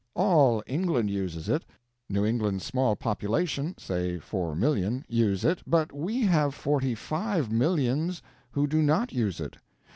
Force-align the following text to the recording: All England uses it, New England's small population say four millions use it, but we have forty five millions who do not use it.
All 0.15 0.63
England 0.65 1.11
uses 1.11 1.47
it, 1.47 1.63
New 2.09 2.25
England's 2.25 2.65
small 2.65 2.95
population 2.95 3.75
say 3.77 4.17
four 4.17 4.55
millions 4.55 5.03
use 5.07 5.45
it, 5.45 5.61
but 5.67 5.93
we 5.93 6.21
have 6.23 6.55
forty 6.55 6.95
five 6.95 7.51
millions 7.51 8.19
who 8.53 8.65
do 8.65 8.81
not 8.81 9.13
use 9.13 9.39
it. 9.39 9.57